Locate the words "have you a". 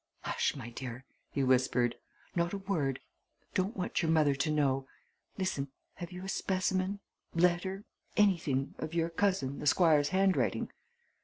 5.93-6.27